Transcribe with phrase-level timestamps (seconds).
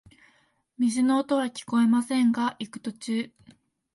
[0.79, 3.31] 水の音はきこえませんが、行く途中、